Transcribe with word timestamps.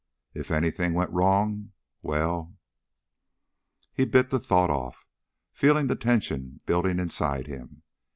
If 0.33 0.49
anything 0.49 0.95
went 0.95 1.11
wrong, 1.11 1.73
well... 2.01 2.57
He 3.93 4.03
bit 4.03 4.31
the 4.31 4.39
thought 4.39 4.71
off, 4.71 5.05
feeling 5.53 5.85
the 5.85 5.95
tension 5.95 6.57
building 6.65 6.97
inside 6.97 7.45
him. 7.45 7.83